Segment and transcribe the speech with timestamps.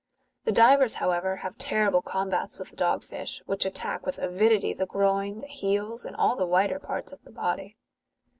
[0.45, 4.73] The divers, however, have terrible combats with the dog fish, which attack ^\ ith avidity
[4.73, 7.77] the groin, the heels, and all the whiter parts of the body.